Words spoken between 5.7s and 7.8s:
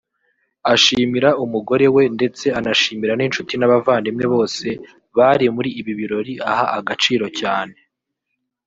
ibi birori aha agaciro cyane